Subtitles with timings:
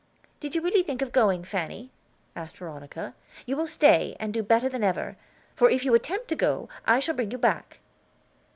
[0.39, 1.91] "Did you really think of going, Fanny?"
[2.35, 3.13] asked Veronica.
[3.45, 5.15] "You will stay, and do better than ever,
[5.55, 7.77] for if you attempt to go, I shall bring you back."